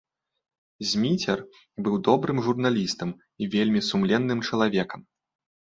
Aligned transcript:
Зміцер 0.93 1.39
быў 1.83 1.95
добрым 2.09 2.37
журналістам 2.49 3.09
і 3.13 3.43
вельмі 3.55 3.85
сумленным 3.91 4.45
чалавекам. 4.51 5.09